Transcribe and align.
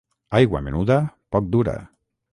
Aigua 0.37 0.61
menuda, 0.69 0.97
poc 1.37 1.55
dura. 1.57 1.77